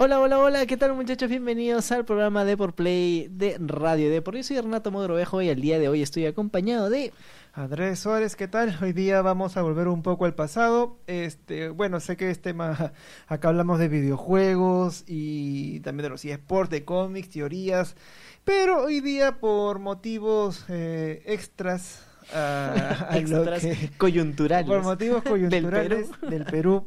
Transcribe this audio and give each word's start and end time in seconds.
Hola, 0.00 0.20
hola, 0.20 0.38
hola, 0.38 0.66
¿qué 0.66 0.76
tal 0.76 0.94
muchachos? 0.94 1.28
Bienvenidos 1.28 1.90
al 1.90 2.04
programa 2.04 2.44
de 2.44 2.56
por 2.56 2.72
Play 2.74 3.26
de 3.32 3.56
Radio 3.58 4.08
Depor. 4.10 4.36
Yo 4.36 4.44
soy 4.44 4.60
Renato 4.60 4.92
Mogrovejo 4.92 5.42
y 5.42 5.48
el 5.48 5.60
día 5.60 5.80
de 5.80 5.88
hoy 5.88 6.02
estoy 6.02 6.26
acompañado 6.26 6.88
de... 6.88 7.12
Andrés 7.52 7.98
Suárez, 7.98 8.36
¿qué 8.36 8.46
tal? 8.46 8.78
Hoy 8.80 8.92
día 8.92 9.22
vamos 9.22 9.56
a 9.56 9.62
volver 9.62 9.88
un 9.88 10.02
poco 10.04 10.24
al 10.26 10.34
pasado. 10.36 10.98
Este, 11.08 11.70
bueno, 11.70 11.98
sé 11.98 12.16
que 12.16 12.30
este 12.30 12.50
tema, 12.50 12.92
acá 13.26 13.48
hablamos 13.48 13.80
de 13.80 13.88
videojuegos 13.88 15.02
y 15.08 15.80
también 15.80 16.04
de 16.04 16.10
los 16.10 16.24
eSports, 16.24 16.70
de 16.70 16.84
cómics, 16.84 17.30
teorías, 17.30 17.96
pero 18.44 18.84
hoy 18.84 19.00
día 19.00 19.40
por 19.40 19.80
motivos 19.80 20.64
eh, 20.68 21.22
extras 21.26 22.04
a, 22.32 23.06
a 23.10 23.18
lo 23.18 23.38
Extras 23.42 23.62
que- 23.62 23.90
coyunturales. 23.98 24.68
por 24.68 24.82
motivos 24.84 25.24
coyunturales 25.24 26.08
Perú. 26.20 26.30
del 26.30 26.44
Perú 26.44 26.86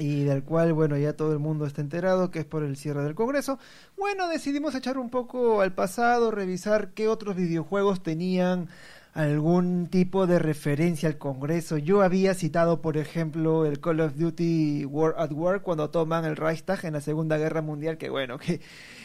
y 0.00 0.24
del 0.24 0.42
cual, 0.42 0.72
bueno, 0.72 0.96
ya 0.96 1.12
todo 1.12 1.32
el 1.34 1.38
mundo 1.38 1.66
está 1.66 1.82
enterado, 1.82 2.30
que 2.30 2.38
es 2.38 2.46
por 2.46 2.64
el 2.64 2.76
cierre 2.78 3.04
del 3.04 3.14
Congreso. 3.14 3.58
Bueno, 3.98 4.28
decidimos 4.28 4.74
echar 4.74 4.96
un 4.96 5.10
poco 5.10 5.60
al 5.60 5.74
pasado, 5.74 6.30
revisar 6.30 6.94
qué 6.94 7.06
otros 7.06 7.36
videojuegos 7.36 8.02
tenían 8.02 8.68
algún 9.12 9.88
tipo 9.88 10.26
de 10.26 10.38
referencia 10.38 11.08
al 11.08 11.18
Congreso. 11.18 11.78
Yo 11.78 12.02
había 12.02 12.34
citado, 12.34 12.80
por 12.80 12.96
ejemplo, 12.96 13.66
el 13.66 13.80
Call 13.80 14.00
of 14.00 14.14
Duty 14.16 14.84
War 14.84 15.14
at 15.18 15.32
War 15.32 15.62
cuando 15.62 15.90
toman 15.90 16.24
el 16.24 16.36
Reichstag 16.36 16.84
en 16.84 16.92
la 16.94 17.00
Segunda 17.00 17.36
Guerra 17.36 17.60
Mundial, 17.62 17.98
que 17.98 18.08
bueno, 18.10 18.38
que 18.38 18.60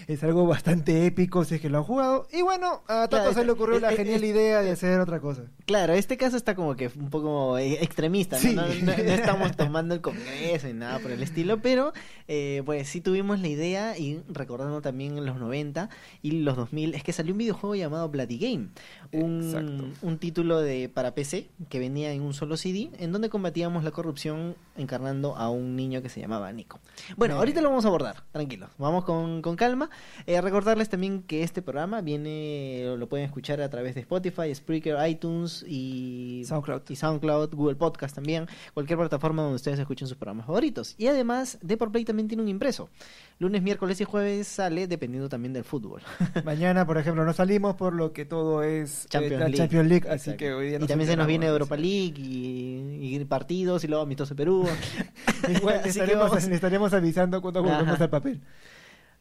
es 0.08 0.24
algo 0.24 0.46
bastante 0.46 1.06
épico 1.08 1.44
si 1.44 1.56
es 1.56 1.62
que 1.62 1.70
lo 1.70 1.80
han 1.80 1.84
jugado. 1.84 2.28
Y 2.32 2.44
bueno, 2.44 2.84
a 2.88 3.08
Claro, 3.08 3.10
Tato 3.10 3.34
se 3.34 3.46
le 3.46 3.52
ocurrió 3.52 3.80
la 3.80 3.92
eh, 3.92 3.94
eh, 3.94 3.98
genial 3.98 4.24
eh, 4.24 4.28
idea 4.28 4.62
de 4.62 4.72
hacer 4.72 5.00
otra 5.00 5.20
cosa. 5.20 5.44
Claro, 5.66 5.94
este 5.94 6.18
caso 6.18 6.38
está 6.38 6.54
como 6.54 6.76
que 6.76 6.92
un 6.96 7.10
poco 7.10 7.58
eh, 7.58 7.80
extremista, 7.84 8.36
¿no? 8.36 8.42
Sí. 8.42 8.56
No, 8.56 8.62
no- 8.68 8.86
no 8.86 8.92
estamos 8.94 9.56
tomando 9.58 9.96
el 9.96 10.02
Congreso 10.02 10.68
ni 10.68 10.74
nada 10.74 11.00
por 11.00 11.12
el 11.12 11.24
estilo, 11.24 11.62
pero 11.62 11.94
eh, 12.28 12.62
pues 12.66 12.88
sí 12.88 13.02
tuvimos 13.02 13.40
la 13.40 13.48
idea 13.48 13.98
y 13.98 14.22
recordando 14.30 14.82
también 14.82 15.26
los 15.26 15.38
90 15.38 15.90
y 16.22 16.32
los 16.42 16.56
2000, 16.56 16.94
es 16.94 17.04
que 17.04 17.12
salió 17.14 17.34
un 17.34 17.40
videojuego 17.40 17.76
llamado 17.76 18.08
Bloody 18.10 18.38
Game, 18.38 18.68
un, 19.12 19.42
Exacto. 19.44 19.86
Un 20.02 20.18
título 20.18 20.60
de 20.62 20.90
para 20.90 21.14
PC 21.16 21.50
que 21.70 21.80
venía 21.80 22.12
en 22.12 22.22
un 22.22 22.34
solo 22.34 22.58
CD, 22.58 22.90
en 23.00 23.12
donde 23.12 23.30
combatíamos 23.30 23.84
la 23.84 23.92
corrupción 23.92 24.56
encarnando 24.78 25.36
a 25.36 25.50
un 25.50 25.76
niño 25.76 26.02
que 26.02 26.10
se 26.10 26.20
llamaba 26.20 26.52
Nico. 26.52 26.80
Bueno, 27.18 27.36
Me- 27.36 27.40
ahorita 27.40 27.62
lo 27.62 27.70
vamos 27.70 27.86
a 27.86 27.88
abordar, 27.88 28.24
tranquilos, 28.32 28.70
vamos 28.78 29.06
con, 29.06 29.42
con 29.42 29.56
calma. 29.56 29.90
Eh, 30.28 30.40
recordarles 30.42 30.90
también 30.90 31.24
que 31.24 31.44
este 31.44 31.62
programa 31.62 32.02
viene, 32.02 32.96
lo 32.98 33.08
pueden 33.08 33.26
escuchar 33.26 33.62
a 33.62 33.70
través 33.70 33.96
de 33.96 34.02
Spotify, 34.02 34.54
Spreaker, 34.54 34.98
iTunes 35.08 35.64
y 35.68 36.44
SoundCloud. 36.46 36.82
y 36.90 36.96
SoundCloud, 36.96 37.54
Google 37.56 37.76
Podcast 37.76 38.16
también, 38.16 38.48
cualquier 38.74 39.00
plataforma 39.00 39.42
donde 39.44 39.56
ustedes 39.56 39.80
escuchen 39.80 40.08
sus 40.08 40.18
programas 40.18 40.46
favoritos. 40.46 40.96
Y 40.98 41.08
además, 41.08 41.58
Play 41.92 42.04
también 42.06 42.28
tiene 42.28 42.42
un 42.44 42.50
impreso. 42.50 42.90
Lunes, 43.38 43.62
miércoles 43.62 44.00
y 44.02 44.06
jueves 44.06 44.48
sale 44.48 44.88
dependiendo 44.88 45.30
también 45.30 45.54
del 45.54 45.64
fútbol. 45.64 46.02
Mañana, 46.46 46.86
por 46.86 46.98
ejemplo, 46.98 47.24
no 47.26 47.34
salimos 47.34 47.76
por 47.76 47.94
lo 47.94 48.12
que 48.14 48.26
todo 48.26 48.64
es 48.64 49.06
eh, 49.06 49.08
Champions 49.10 49.40
League. 49.42 49.58
Champions 49.58 49.85
League, 49.86 50.08
así 50.10 50.30
Exacto. 50.32 50.38
que 50.38 50.54
hoy 50.54 50.68
día 50.70 50.80
y 50.82 50.86
también 50.88 51.10
se 51.10 51.16
nos 51.16 51.28
viene 51.28 51.46
Europa 51.48 51.76
League 51.78 52.16
y, 52.18 53.16
y 53.16 53.26
partidos 53.26 53.84
y 53.84 53.88
luego 53.88 54.04
amistoso 54.04 54.36
Perú. 54.36 54.68
Así 55.44 55.62
que 55.84 55.90
estaremos, 55.90 56.30
vamos- 56.30 56.48
le 56.48 56.56
estaremos 56.56 56.94
avisando 56.94 57.42
cuando 57.42 57.62
volvemos 57.64 57.94
Ajá. 57.96 58.04
al 58.06 58.10
papel. 58.10 58.42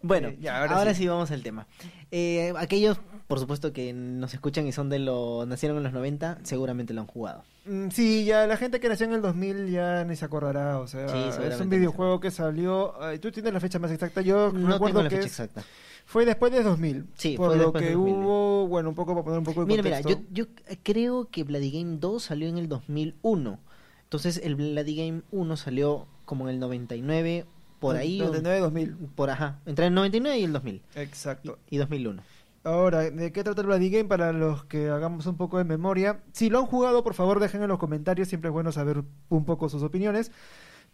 Bueno, 0.06 0.28
Eh, 0.28 0.38
ya, 0.40 0.60
ahora 0.60 0.76
ahora, 0.76 0.94
sí. 0.94 1.02
sí. 1.02 1.08
vamos 1.08 1.30
al 1.30 1.42
tema. 1.42 1.66
Eh, 2.10 2.52
aquellos, 2.58 2.98
por 3.26 3.38
supuesto, 3.40 3.72
que 3.72 3.92
nos 3.94 4.34
escuchan 4.34 4.66
y 4.66 4.72
son 4.72 4.90
de 4.90 4.98
los 4.98 5.46
nacieron 5.48 5.78
en 5.78 5.84
los 5.84 5.92
90, 5.94 6.38
seguramente 6.42 6.92
lo 6.92 7.00
han 7.00 7.06
jugado. 7.06 7.42
Mm, 7.64 7.88
Sí, 7.88 8.26
ya 8.26 8.46
la 8.46 8.58
gente 8.58 8.80
que 8.80 8.88
nació 8.90 9.06
en 9.06 9.14
el 9.14 9.22
2000 9.22 9.70
ya 9.70 10.04
ni 10.04 10.14
se 10.14 10.24
acordará, 10.26 10.78
o 10.78 10.86
sea, 10.86 11.08
Sí, 11.08 11.42
es 11.42 11.58
un 11.58 11.70
videojuego 11.70 12.20
que 12.20 12.30
salió, 12.30 13.00
ay, 13.02 13.18
tú 13.18 13.32
tienes 13.32 13.52
la 13.54 13.60
fecha 13.60 13.78
más 13.78 13.90
exacta, 13.90 14.20
yo 14.20 14.52
No 14.52 14.72
recuerdo 14.72 14.86
tengo 14.86 15.02
la 15.04 15.08
que 15.08 15.16
fecha 15.16 15.26
es- 15.26 15.32
exacta. 15.40 15.62
fue 16.04 16.26
después 16.26 16.52
de 16.52 16.62
2000, 16.62 17.06
Sí, 17.16 17.36
por 17.38 17.46
fue 17.48 17.56
lo 17.56 17.62
después 17.62 17.82
que 17.82 17.88
de 17.88 17.94
2000. 17.94 18.14
hubo, 18.14 18.68
bueno, 18.68 18.90
un 18.90 18.94
poco 18.94 19.14
para 19.14 19.24
poner 19.24 19.38
un 19.38 19.44
poco 19.46 19.60
de 19.62 19.66
Mira, 19.66 19.82
mira, 19.82 20.02
contexto. 20.02 20.26
yo, 20.34 20.44
yo 20.44 20.76
creo 20.82 21.30
que 21.30 21.44
Bloody 21.44 21.70
Game 21.72 21.96
2 21.98 22.22
salió 22.22 22.46
en 22.48 22.58
el 22.58 22.68
2001. 22.68 23.58
Entonces 24.02 24.38
el 24.44 24.54
Bloody 24.54 24.96
Game 24.96 25.22
1 25.32 25.56
salió 25.56 26.06
como 26.26 26.46
en 26.48 26.54
el 26.54 26.60
99, 26.60 27.46
por 27.88 27.96
ahí. 27.96 28.20
o- 28.20 28.24
99 28.26 28.60
2000. 28.60 28.96
Por 29.14 29.30
ajá, 29.30 29.60
entre 29.66 29.86
el 29.86 29.94
99 29.94 30.38
y 30.38 30.44
el 30.44 30.52
2000. 30.52 30.82
Exacto. 30.96 31.58
Y, 31.70 31.76
y 31.76 31.78
2001. 31.78 32.22
Ahora, 32.66 33.02
¿de 33.10 33.30
qué 33.30 33.44
trata 33.44 33.60
el 33.60 33.66
Bloody 33.66 33.90
Game? 33.90 34.06
Para 34.08 34.32
los 34.32 34.64
que 34.64 34.88
hagamos 34.88 35.26
un 35.26 35.36
poco 35.36 35.58
de 35.58 35.64
memoria. 35.64 36.20
Si 36.32 36.48
lo 36.48 36.58
han 36.60 36.66
jugado, 36.66 37.04
por 37.04 37.12
favor, 37.12 37.38
dejen 37.38 37.62
en 37.62 37.68
los 37.68 37.78
comentarios. 37.78 38.28
Siempre 38.28 38.48
es 38.48 38.52
bueno 38.54 38.72
saber 38.72 39.02
un 39.28 39.44
poco 39.44 39.68
sus 39.68 39.82
opiniones. 39.82 40.32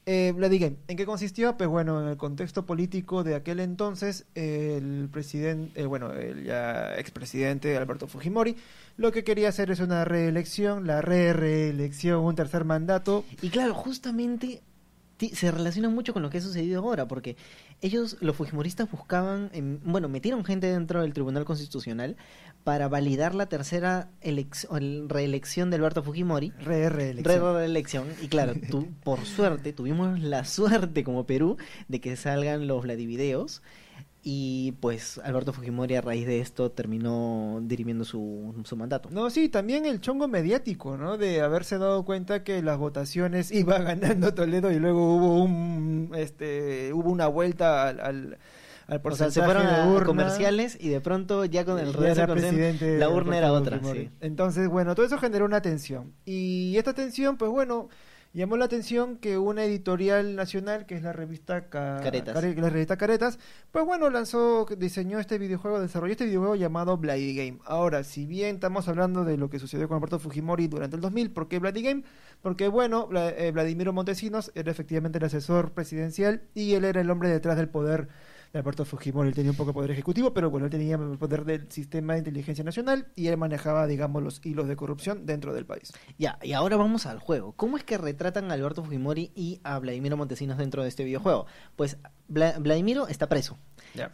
Eh, 0.07 0.33
Bloody 0.35 0.59
Game, 0.59 0.77
¿en 0.89 0.97
qué 0.97 1.05
consistió? 1.05 1.57
Pues 1.59 1.69
bueno, 1.69 2.01
en 2.03 2.09
el 2.09 2.17
contexto 2.17 2.65
político 2.65 3.23
de 3.23 3.35
aquel 3.35 3.61
entonces, 3.61 4.27
el 4.35 5.09
presidente, 5.13 5.83
eh, 5.83 5.85
bueno, 5.85 6.13
el 6.15 6.43
ya 6.45 6.97
expresidente 6.97 7.77
Alberto 7.77 8.07
Fujimori, 8.09 8.57
lo 8.97 9.13
que 9.13 9.25
quería 9.25 9.51
hacer 9.51 9.71
es 9.71 9.79
una 9.79 10.07
reelección, 10.07 10.87
la 10.87 11.03
re-reelección, 11.03 12.25
un 12.25 12.35
tercer 12.35 12.65
mandato. 12.65 13.25
Y 13.43 13.51
claro, 13.51 13.75
justamente 13.75 14.63
se 15.29 15.51
relaciona 15.51 15.89
mucho 15.89 16.13
con 16.13 16.23
lo 16.23 16.31
que 16.31 16.39
ha 16.39 16.41
sucedido 16.41 16.81
ahora, 16.81 17.07
porque 17.07 17.37
ellos, 17.81 18.17
los 18.21 18.37
fujimoristas, 18.37 18.91
buscaban, 18.91 19.51
em, 19.53 19.79
bueno, 19.85 20.09
metieron 20.09 20.45
gente 20.45 20.67
dentro 20.67 21.03
del 21.03 21.13
Tribunal 21.13 21.45
Constitucional 21.45 22.17
para 22.65 22.89
validar 22.89 23.35
la 23.35 23.47
tercera 23.47 24.11
reelección 24.23 25.71
de 25.71 25.77
Alberto 25.77 26.03
Fujimori. 26.03 26.53
Re-reelección. 26.59 27.55
reelección 27.55 28.07
y 28.23 28.29
claro, 28.29 28.55
tú, 28.71 28.89
por 29.03 29.25
suerte, 29.25 29.73
tuvimos 29.73 30.21
la 30.21 30.45
suerte 30.45 31.05
como 31.05 31.27
Perú 31.27 31.57
de 31.89 32.01
que 32.01 32.17
salgan 32.17 32.67
los 32.67 32.83
Vladivideos 32.83 33.63
y 34.23 34.73
pues 34.81 35.19
Alberto 35.25 35.53
Fujimori 35.53 35.95
a 35.95 36.03
raíz 36.03 36.27
de 36.27 36.41
esto 36.41 36.71
terminó 36.71 37.59
dirimiendo 37.63 38.05
su, 38.05 38.55
su 38.65 38.77
mandato. 38.77 39.09
No, 39.11 39.31
sí, 39.31 39.49
también 39.49 39.87
el 39.87 40.01
chongo 40.01 40.29
mediático, 40.29 40.97
¿no? 40.99 41.17
De 41.17 41.41
haberse 41.41 41.79
dado 41.79 42.05
cuenta 42.05 42.45
que 42.45 42.63
las 42.63 42.77
votaciones 42.79 43.51
iba 43.53 43.79
ganando 43.79 44.35
Toledo 44.35 44.71
y 44.73 44.79
luego 44.79 45.17
hubo 45.17 45.43
un, 45.43 46.13
este, 46.17 46.93
hubo 46.93 47.11
una 47.11 47.29
vuelta 47.29 47.89
al, 47.89 48.01
al, 48.01 48.39
al 48.89 49.01
O 49.07 49.15
sea, 49.15 49.31
porcentaje 49.31 49.31
se 49.31 49.43
fueron 49.43 49.67
de 49.67 49.75
a 49.75 49.87
urna. 49.87 50.05
comerciales 50.05 50.77
y 50.81 50.89
de 50.91 51.01
pronto 51.01 51.45
ya 51.47 51.65
con 51.65 51.79
el 51.79 51.91
y 51.91 51.93
resto 51.93 52.35
la 52.99 53.09
urna 53.09 53.39
era 53.39 53.53
otra. 53.53 53.81
Sí. 53.83 54.11
Entonces, 54.21 54.69
bueno, 54.69 54.95
todo 54.95 55.07
eso 55.07 55.19
generó 55.19 55.45
una 55.47 55.63
tensión. 55.63 56.15
Y 56.25 56.77
esta 56.77 56.93
tensión, 56.95 57.37
pues 57.39 57.51
bueno, 57.51 57.89
llamó 58.33 58.57
la 58.57 58.65
atención 58.67 59.17
que 59.17 59.39
una 59.39 59.65
editorial 59.65 60.37
nacional, 60.37 60.87
que 60.87 60.95
es 60.95 61.03
la 61.03 61.13
revista 61.13 61.69
Ca- 61.69 62.01
Caretas. 62.03 62.35
Care- 62.35 62.55
la 62.61 62.71
revista 62.71 62.97
Caretas, 62.97 63.39
pues 63.73 63.85
bueno, 63.85 64.09
lanzó, 64.11 64.67
diseñó 64.79 65.19
este 65.19 65.39
videojuego, 65.39 65.81
desarrolló 65.81 66.13
este 66.13 66.27
videojuego 66.27 66.55
llamado 66.57 66.97
Bloody 66.97 67.35
Game. 67.35 67.59
Ahora, 67.65 68.05
si 68.05 68.27
bien 68.27 68.57
estamos 68.57 68.87
hablando 68.89 69.25
de 69.25 69.37
lo 69.37 69.51
que 69.51 69.59
sucedió 69.59 69.89
con 69.89 69.97
Alberto 69.97 70.19
Fujimori 70.19 70.69
durante 70.69 70.97
el 70.97 71.03
2000, 71.03 71.33
¿por 71.33 71.49
qué 71.49 71.59
Bloody 71.59 71.83
Game? 71.83 72.03
Porque 72.43 72.69
bueno, 72.69 73.09
eh, 73.15 73.51
Vladimiro 73.53 73.93
Montesinos 73.93 74.53
era 74.55 74.71
efectivamente 74.71 75.19
el 75.19 75.25
asesor 75.25 75.73
presidencial 75.73 76.43
y 76.55 76.75
él 76.75 76.85
era 76.85 77.01
el 77.01 77.11
hombre 77.11 77.29
detrás 77.29 77.57
del 77.57 77.69
poder 77.69 78.09
Alberto 78.53 78.85
Fujimori. 78.85 79.33
Tenía 79.33 79.51
un 79.51 79.57
poco 79.57 79.71
de 79.71 79.75
poder 79.75 79.91
ejecutivo, 79.91 80.33
pero 80.33 80.51
bueno, 80.51 80.67
él 80.67 80.71
tenía 80.71 80.97
el 80.97 81.19
poder 81.19 81.45
del 81.45 81.71
sistema 81.71 82.15
de 82.15 82.21
inteligencia 82.21 82.65
nacional 82.65 83.09
y 83.15 83.29
él 83.29 83.37
manejaba, 83.37 83.87
digamos, 83.87 84.23
los 84.23 84.45
hilos 84.45 84.69
de 84.69 84.77
corrupción 84.77 85.27
dentro 85.27 85.55
del 85.55 85.67
país. 85.67 85.93
Ya, 86.19 86.39
y 86.43 86.53
ahora 86.53 86.77
vamos 86.77 87.07
al 87.07 87.19
juego. 87.19 87.53
¿Cómo 87.53 87.77
es 87.77 87.85
que 87.85 87.99
retratan 87.99 88.51
a 88.51 88.55
Alberto 88.55 88.83
Fujimori 88.83 89.33
y 89.35 89.61
a 89.63 89.79
Vladimiro 89.79 90.17
Montesinos 90.17 90.59
dentro 90.59 90.83
de 90.83 90.89
este 90.89 91.05
videojuego? 91.05 91.47
Pues 91.77 91.99
Vla- 92.31 92.59
Vladimiro 92.61 93.09
está 93.09 93.29
preso. 93.29 93.59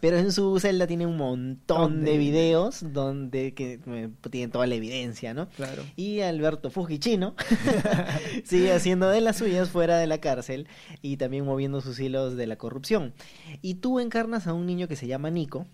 Pero 0.01 0.17
en 0.17 0.31
su 0.31 0.59
celda 0.59 0.87
tiene 0.87 1.05
un 1.05 1.17
montón 1.17 2.03
de 2.03 2.17
videos 2.17 2.83
donde 2.93 3.53
que 3.53 3.79
eh, 3.85 4.09
tienen 4.31 4.49
toda 4.49 4.65
la 4.65 4.73
evidencia, 4.73 5.35
¿no? 5.35 5.49
Claro. 5.49 5.83
Y 5.95 6.21
Alberto 6.21 6.71
Fujichino 6.71 7.35
sigue 8.43 8.73
haciendo 8.73 9.07
de 9.09 9.21
las 9.21 9.37
suyas 9.37 9.69
fuera 9.69 9.97
de 9.99 10.07
la 10.07 10.17
cárcel 10.19 10.67
y 11.03 11.17
también 11.17 11.45
moviendo 11.45 11.81
sus 11.81 11.99
hilos 11.99 12.35
de 12.35 12.47
la 12.47 12.55
corrupción. 12.57 13.13
Y 13.61 13.75
tú 13.75 13.99
encarnas 13.99 14.47
a 14.47 14.53
un 14.53 14.65
niño 14.65 14.87
que 14.87 14.95
se 14.95 15.05
llama 15.07 15.29
Nico, 15.29 15.67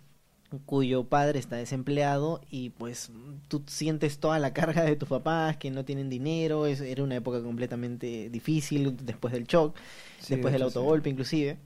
cuyo 0.65 1.05
padre 1.05 1.39
está 1.39 1.55
desempleado 1.55 2.41
y 2.51 2.69
pues 2.71 3.11
tú 3.47 3.63
sientes 3.67 4.19
toda 4.19 4.37
la 4.37 4.53
carga 4.53 4.83
de 4.83 4.95
tus 4.95 5.09
papás 5.09 5.57
que 5.57 5.71
no 5.71 5.85
tienen 5.85 6.09
dinero, 6.09 6.67
es, 6.67 6.81
era 6.81 7.03
una 7.03 7.15
época 7.15 7.41
completamente 7.41 8.29
difícil 8.29 8.95
después 9.03 9.33
del 9.33 9.45
shock, 9.45 9.75
Sí, 10.19 10.35
después 10.35 10.51
de 10.53 10.59
del 10.59 10.69
sí. 10.71 10.77
autogolpe 10.77 11.09
inclusive. 11.09 11.57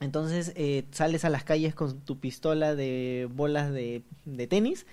Entonces 0.00 0.52
eh, 0.56 0.86
sales 0.92 1.24
a 1.24 1.30
las 1.30 1.44
calles 1.44 1.74
con 1.74 2.00
tu 2.00 2.18
pistola 2.20 2.74
de 2.74 3.28
bolas 3.32 3.72
de, 3.72 4.02
de 4.24 4.46
tenis 4.46 4.86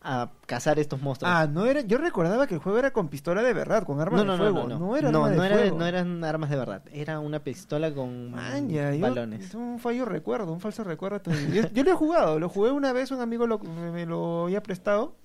a 0.00 0.30
cazar 0.46 0.78
estos 0.78 1.02
monstruos. 1.02 1.32
Ah, 1.34 1.48
no 1.48 1.66
era, 1.66 1.80
yo 1.80 1.98
recordaba 1.98 2.46
que 2.46 2.54
el 2.54 2.60
juego 2.60 2.78
era 2.78 2.92
con 2.92 3.08
pistola 3.08 3.42
de 3.42 3.52
verdad, 3.52 3.82
con 3.84 4.00
arma 4.00 4.22
no, 4.22 4.32
de 4.32 4.38
fuego. 4.38 4.60
no, 4.68 4.68
no, 4.68 4.78
no, 4.78 4.96
era 4.96 5.10
no, 5.10 5.24
arma 5.24 5.40
de 5.42 5.46
era- 5.46 5.56
fuego. 5.58 5.78
no 5.78 5.86
eran 5.86 6.22
armas 6.24 6.50
de 6.50 6.56
verdad, 6.56 6.82
era 6.92 7.18
una 7.18 7.40
pistola 7.40 7.92
con 7.92 8.32
yo- 8.68 9.00
balones. 9.00 9.44
es 9.46 9.54
un 9.54 9.78
fallo 9.80 10.04
recuerdo, 10.04 10.52
un 10.52 10.60
falso 10.60 10.84
recuerdo. 10.84 11.20
Yo, 11.52 11.62
yo 11.72 11.82
lo 11.84 11.90
he 11.90 11.94
jugado, 11.94 12.38
lo 12.38 12.48
jugué 12.48 12.70
una 12.70 12.92
vez, 12.92 13.10
un 13.10 13.20
amigo 13.20 13.46
lo- 13.48 13.58
me, 13.58 13.90
me 13.90 14.06
lo 14.06 14.44
había 14.44 14.62
prestado. 14.62 15.16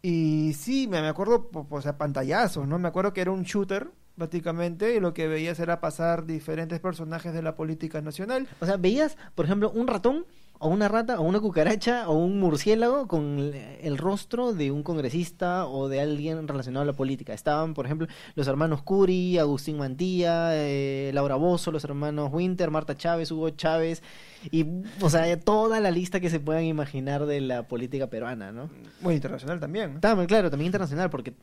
Y 0.00 0.52
sí, 0.54 0.86
me, 0.86 1.00
me 1.02 1.08
acuerdo, 1.08 1.50
o 1.68 1.82
sea, 1.82 1.98
pantallazos, 1.98 2.68
¿no? 2.68 2.78
Me 2.78 2.86
acuerdo 2.88 3.12
que 3.12 3.20
era 3.20 3.32
un 3.32 3.42
shooter, 3.42 3.90
prácticamente, 4.18 4.94
y 4.94 5.00
lo 5.00 5.14
que 5.14 5.28
veías 5.28 5.58
era 5.60 5.80
pasar 5.80 6.26
diferentes 6.26 6.80
personajes 6.80 7.32
de 7.32 7.40
la 7.40 7.56
política 7.56 8.02
nacional. 8.02 8.46
O 8.60 8.66
sea, 8.66 8.76
veías, 8.76 9.16
por 9.34 9.46
ejemplo, 9.46 9.70
un 9.70 9.86
ratón 9.86 10.26
o 10.60 10.68
una 10.68 10.88
rata 10.88 11.20
o 11.20 11.22
una 11.22 11.40
cucaracha 11.40 12.08
o 12.08 12.14
un 12.16 12.40
murciélago 12.40 13.06
con 13.06 13.52
el, 13.80 13.96
rostro 13.98 14.52
de 14.52 14.70
un 14.72 14.82
congresista 14.82 15.66
o 15.66 15.88
de 15.88 16.00
alguien 16.00 16.46
relacionado 16.48 16.82
a 16.82 16.86
la 16.86 16.92
política. 16.92 17.32
Estaban, 17.32 17.74
por 17.74 17.86
ejemplo, 17.86 18.08
los 18.34 18.48
hermanos 18.48 18.82
Curi, 18.82 19.38
Agustín 19.38 19.78
Mantilla, 19.78 20.50
eh, 20.56 21.10
Laura 21.14 21.36
Bozo, 21.36 21.70
los 21.70 21.84
hermanos 21.84 22.30
Winter, 22.32 22.70
Marta 22.70 22.96
Chávez, 22.96 23.30
Hugo 23.30 23.50
Chávez 23.50 24.02
y, 24.50 24.66
o 25.00 25.10
sea, 25.10 25.38
toda 25.40 25.80
la 25.80 25.90
lista 25.90 26.20
que 26.20 26.30
se 26.30 26.40
puedan 26.40 26.64
imaginar 26.64 27.26
de 27.26 27.40
la 27.40 27.66
política 27.68 28.08
peruana, 28.08 28.52
¿no? 28.52 28.68
Muy 29.00 29.14
internacional 29.14 29.58
también. 29.60 30.00
También, 30.00 30.26
claro, 30.26 30.50
también 30.50 30.66
internacional, 30.66 31.10
porque 31.10 31.34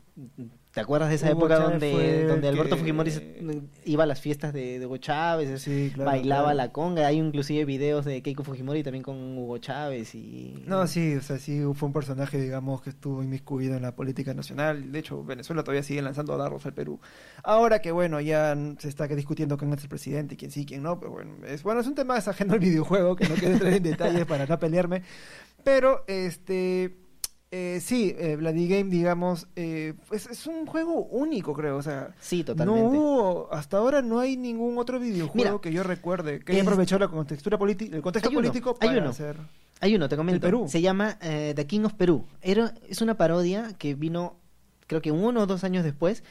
¿te 0.72 0.80
acuerdas 0.82 1.10
de 1.10 1.16
esa 1.16 1.28
Hugo 1.32 1.40
época 1.48 1.58
Chávez 1.58 1.72
donde, 1.72 2.24
donde 2.28 2.48
Alberto 2.48 2.76
que- 2.76 2.82
Fujimori 2.82 3.12
se- 3.12 3.62
iba 3.86 4.04
a 4.04 4.08
las 4.08 4.22
fiestas 4.22 4.54
de, 4.54 4.80
de 4.80 4.86
Hugo 4.86 4.98
Chávez, 4.98 5.62
Sí, 5.62 5.92
claro, 5.94 6.12
bailaba 6.12 6.44
claro. 6.44 6.58
la 6.58 6.72
conga? 6.72 7.08
Hay 7.08 7.18
inclusive 7.18 7.66
videos 7.66 8.06
de 8.06 8.22
Keiko 8.22 8.44
Fujimori 8.44 8.82
también 8.84 9.04
con 9.06 9.38
Hugo 9.38 9.60
Chávez 9.60 10.16
y... 10.16 10.64
No, 10.66 10.88
sí, 10.88 11.14
o 11.14 11.22
sea, 11.22 11.38
sí 11.38 11.62
fue 11.76 11.86
un 11.86 11.94
personaje, 11.94 12.42
digamos, 12.42 12.82
que 12.82 12.90
estuvo 12.90 13.22
inmiscuido 13.22 13.76
en 13.76 13.84
la 13.84 13.96
política 13.96 14.34
nacional. 14.34 14.92
De 14.92 14.98
hecho, 14.98 15.24
Venezuela 15.24 15.64
todavía 15.64 15.84
sigue 15.84 16.02
lanzando 16.02 16.36
dardos 16.36 16.66
al 16.66 16.74
Perú. 16.74 17.00
Ahora 17.44 17.84
que, 17.84 17.92
bueno, 17.92 18.20
ya 18.20 18.58
se 18.80 18.90
está 18.90 19.06
discutiendo 19.06 19.58
quién 19.58 19.72
es 19.74 19.84
el 19.84 19.90
presidente, 19.90 20.36
quién 20.36 20.50
sí, 20.50 20.66
quién 20.66 20.82
no, 20.82 21.00
pero 21.00 21.12
bueno, 21.12 21.36
es, 21.46 21.62
bueno, 21.62 21.82
es 21.82 21.88
un 21.88 21.94
tema 21.94 22.16
ajeno 22.16 22.56
al 22.56 22.60
videojuego, 22.72 23.16
que 23.16 23.30
no 23.30 23.36
quiero 23.36 23.54
entrar 23.54 23.74
en 23.74 23.84
detalles 23.84 24.26
para 24.26 24.48
no 24.48 24.58
pelearme. 24.58 25.04
Pero, 25.64 26.04
este, 26.08 27.05
eh, 27.58 27.80
sí, 27.80 28.14
eh, 28.18 28.36
Bloody 28.36 28.68
Game, 28.68 28.90
digamos, 28.90 29.48
eh, 29.56 29.94
es, 30.12 30.28
es 30.28 30.46
un 30.46 30.66
juego 30.66 31.06
único, 31.06 31.54
creo, 31.54 31.78
o 31.78 31.82
sea... 31.82 32.14
Sí, 32.20 32.40
No 32.40 32.46
totalmente. 32.48 32.98
hubo, 32.98 33.48
hasta 33.54 33.78
ahora 33.78 34.02
no 34.02 34.20
hay 34.20 34.36
ningún 34.36 34.78
otro 34.78 35.00
videojuego 35.00 35.34
Mira, 35.52 35.62
que 35.62 35.72
yo 35.72 35.82
recuerde 35.84 36.42
que 36.42 36.52
haya 36.52 36.64
aprovechado 36.64 37.00
la 37.00 37.08
contextura 37.08 37.58
política, 37.58 37.96
el 37.96 38.02
contexto 38.02 38.30
Hay 38.30 38.36
uno, 38.36 38.48
político 38.50 38.78
hay 38.82 38.90
para 38.90 39.00
uno. 39.02 39.10
hacer. 39.12 39.38
Hay 39.80 39.96
uno, 39.96 40.10
te 40.10 40.18
comento. 40.18 40.42
Perú. 40.42 40.66
Se 40.68 40.82
llama 40.82 41.18
eh, 41.22 41.54
The 41.56 41.66
King 41.66 41.86
of 41.86 41.94
Perú. 41.94 42.26
Era, 42.42 42.74
es 42.90 43.02
una 43.02 43.16
parodia 43.16 43.74
que 43.78 43.96
vino, 43.96 44.38
creo 44.88 45.02
que 45.02 45.12
uno 45.12 45.42
o 45.42 45.46
dos 45.46 45.64
años 45.64 45.84
después. 45.86 46.24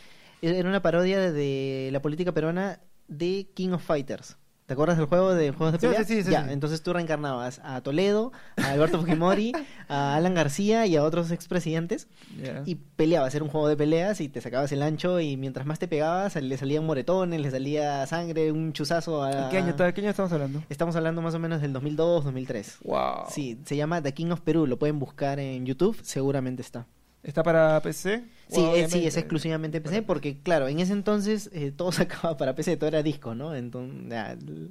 Era 0.43 0.69
una 0.69 0.83
parodia 0.83 1.33
de 1.33 1.89
la 1.91 2.03
política 2.03 2.33
peruana 2.33 2.81
de 3.09 3.49
King 3.55 3.71
of 3.71 3.83
Fighters. 3.83 4.37
¿Te 4.67 4.73
acuerdas 4.73 4.97
del 4.97 5.05
juego 5.07 5.35
de 5.35 5.51
juegos 5.53 5.73
de 5.73 5.79
pelea? 5.79 6.05
sí, 6.05 6.15
sí, 6.17 6.23
sí, 6.25 6.31
ya, 6.31 6.51
entonces 6.51 6.83
tú 6.83 6.95
reencarnabas 6.95 7.61
a 7.65 7.83
Toledo, 7.83 8.33
a 8.57 8.71
Alberto 8.71 8.99
Fujimori, 8.99 9.53
a 9.89 10.15
Alan 10.17 10.33
García 10.35 10.87
y 10.87 10.97
a 10.97 11.05
otros 11.05 11.31
expresidentes 11.33 12.09
Ya. 12.43 12.63
y 12.65 12.77
peleabas, 12.77 13.35
era 13.35 13.45
un 13.45 13.51
juego 13.51 13.69
de 13.69 13.77
peleas 13.77 14.23
y 14.23 14.31
te 14.31 14.41
sacabas 14.41 14.73
el 14.73 14.83
ancho 14.83 15.21
y 15.21 15.37
mientras 15.37 15.67
más 15.67 15.79
te 15.79 15.87
pegabas 15.87 16.37
le 16.37 16.57
salían 16.57 16.87
moretones, 16.87 17.43
le 17.43 17.51
salía 17.51 18.07
sangre, 18.07 18.53
un 18.53 18.73
chuzazo 18.73 19.23
a... 19.23 19.51
¿Qué 19.51 19.59
año, 19.59 19.69
está- 19.71 19.93
¿Qué 19.93 20.01
año 20.01 20.09
estamos 20.09 20.33
hablando? 20.33 20.63
Estamos 20.71 20.97
hablando 20.97 21.21
más 21.21 21.35
o 21.35 21.39
menos 21.39 21.61
del 21.61 21.75
2002, 21.75 22.25
2003. 22.25 22.79
Wow. 22.85 23.25
Sí, 23.29 23.61
se 23.67 23.77
llama 23.77 24.01
The 24.01 24.15
King 24.15 24.31
of 24.31 24.41
Perú, 24.41 24.67
lo 24.67 24.79
pueden 24.79 24.99
buscar 24.99 25.39
en 25.41 25.67
YouTube, 25.67 25.99
seguramente 26.03 26.63
está. 26.63 26.87
¿Está 27.25 27.43
para 27.43 27.81
PC? 27.81 28.23
Sí, 28.49 28.61
Wow, 28.61 28.77
es, 28.77 28.93
sí, 28.93 29.07
es 29.07 29.17
exclusivamente 29.17 29.81
PC, 29.81 30.03
porque 30.03 30.39
claro, 30.41 30.69
en 30.69 30.79
ese 30.79 30.93
entonces 30.93 31.51
eh, 31.53 31.73
todo 31.75 31.91
sacaba 31.93 32.37
para 32.37 32.55
PC, 32.55 32.77
todo 32.77 32.89
era 32.89 33.03
disco, 33.03 33.35
¿no? 33.35 33.55
Entonces, 33.55 34.11
ya, 34.11 34.33
l- 34.33 34.69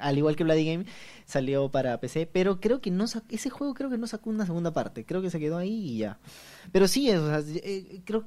al 0.00 0.16
igual 0.16 0.36
que 0.36 0.44
Bloody 0.44 0.64
Game, 0.64 0.86
salió 1.24 1.68
para 1.70 1.98
PC, 2.00 2.26
pero 2.32 2.60
creo 2.60 2.80
que 2.80 2.90
no 2.92 3.04
ese 3.28 3.50
juego 3.50 3.74
creo 3.74 3.90
que 3.90 3.98
no 3.98 4.06
sacó 4.06 4.30
una 4.30 4.46
segunda 4.46 4.72
parte, 4.72 5.04
creo 5.04 5.20
que 5.20 5.30
se 5.30 5.40
quedó 5.40 5.58
ahí 5.58 5.72
y 5.90 5.98
ya. 5.98 6.18
Pero 6.72 6.86
sí, 6.88 7.10
es, 7.10 7.18
o 7.18 7.26
sea, 7.28 7.42
eh, 7.62 8.00
creo 8.04 8.24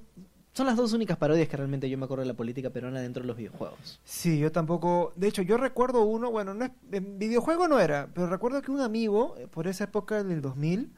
son 0.54 0.66
las 0.66 0.76
dos 0.76 0.92
únicas 0.94 1.18
parodias 1.18 1.48
que 1.48 1.56
realmente 1.56 1.90
yo 1.90 1.98
me 1.98 2.04
acuerdo 2.06 2.24
de 2.24 2.28
la 2.28 2.34
política 2.34 2.70
peruana 2.72 3.00
dentro 3.00 3.22
de 3.22 3.28
los 3.28 3.38
videojuegos. 3.38 4.02
Sí, 4.04 4.40
yo 4.40 4.52
tampoco. 4.52 5.14
De 5.16 5.28
hecho, 5.28 5.42
yo 5.42 5.58
recuerdo 5.58 6.04
uno, 6.04 6.32
bueno, 6.32 6.54
no 6.54 6.66
es, 6.66 6.72
en 6.92 7.18
videojuego 7.20 7.68
no 7.68 7.80
era, 7.80 8.10
pero 8.14 8.28
recuerdo 8.28 8.62
que 8.62 8.72
un 8.72 8.82
amigo, 8.82 9.36
eh, 9.38 9.48
por 9.48 9.68
esa 9.68 9.86
época 9.86 10.24
del 10.24 10.42
2000, 10.42 10.92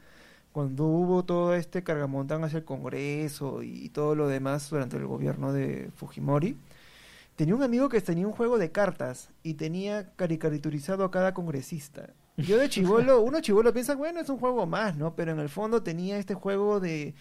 cuando 0.52 0.84
hubo 0.84 1.24
todo 1.24 1.54
este 1.54 1.82
cargamontán 1.82 2.44
hacia 2.44 2.58
el 2.58 2.64
Congreso 2.64 3.62
y 3.62 3.88
todo 3.88 4.14
lo 4.14 4.28
demás 4.28 4.68
durante 4.68 4.96
el 4.96 5.06
gobierno 5.06 5.52
de 5.52 5.90
Fujimori, 5.96 6.56
tenía 7.36 7.54
un 7.54 7.62
amigo 7.62 7.88
que 7.88 8.00
tenía 8.00 8.26
un 8.26 8.32
juego 8.32 8.58
de 8.58 8.70
cartas 8.70 9.30
y 9.42 9.54
tenía 9.54 10.10
caricaturizado 10.14 11.04
a 11.04 11.10
cada 11.10 11.32
congresista. 11.34 12.10
Yo 12.36 12.58
de 12.58 12.68
chivolo, 12.68 13.20
uno 13.20 13.40
chivolo 13.40 13.72
piensa, 13.72 13.94
bueno, 13.94 14.20
es 14.20 14.28
un 14.28 14.38
juego 14.38 14.66
más, 14.66 14.96
¿no? 14.96 15.14
Pero 15.14 15.32
en 15.32 15.38
el 15.38 15.48
fondo 15.48 15.82
tenía 15.82 16.18
este 16.18 16.34
juego 16.34 16.80
de 16.80 17.14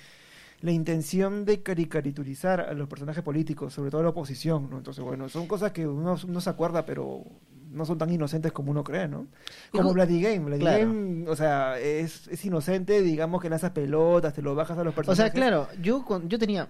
la 0.61 0.71
intención 0.71 1.43
de 1.43 1.63
caricaturizar 1.63 2.61
a 2.61 2.73
los 2.73 2.87
personajes 2.87 3.23
políticos, 3.23 3.73
sobre 3.73 3.91
todo 3.91 4.01
a 4.01 4.03
la 4.03 4.09
oposición, 4.09 4.69
¿no? 4.69 4.77
Entonces, 4.77 5.03
bueno, 5.03 5.27
son 5.27 5.47
cosas 5.47 5.71
que 5.71 5.87
uno 5.87 6.17
no 6.27 6.41
se 6.41 6.49
acuerda, 6.49 6.85
pero 6.85 7.23
no 7.71 7.85
son 7.85 7.97
tan 7.97 8.11
inocentes 8.11 8.51
como 8.51 8.71
uno 8.71 8.83
cree, 8.83 9.07
¿no? 9.07 9.27
Como 9.71 9.93
Bloody 9.93 10.21
Game. 10.21 10.39
Bloody 10.39 10.59
Claro. 10.61 10.79
Game, 10.79 11.29
o 11.29 11.35
sea, 11.35 11.79
es, 11.79 12.27
es 12.27 12.45
inocente, 12.45 13.01
digamos 13.01 13.41
que 13.41 13.49
lanzas 13.49 13.71
pelotas, 13.71 14.33
te 14.33 14.41
lo 14.41 14.55
bajas 14.55 14.77
a 14.77 14.83
los 14.83 14.93
O 14.93 14.95
personajes. 14.95 15.23
sea, 15.23 15.31
claro, 15.31 15.67
yo 15.81 16.05
yo 16.27 16.37
tenía 16.39 16.67